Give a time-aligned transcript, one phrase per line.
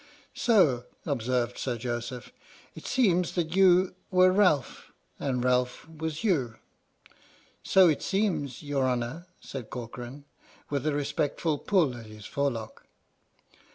[0.47, 2.31] "So," observed Sir Joseph,
[2.73, 6.55] "it seems that you were Ralph and Ralph was you.""
[7.63, 10.25] So it seems, your Honour," said Corcoran,
[10.71, 12.87] with a respectful pull at his forelock.